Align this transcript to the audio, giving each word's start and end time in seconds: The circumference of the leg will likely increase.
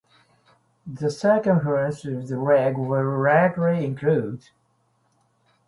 The 0.87 1.11
circumference 1.11 2.05
of 2.05 2.27
the 2.27 2.39
leg 2.41 2.75
will 2.75 3.21
likely 3.21 3.85
increase. 3.85 4.49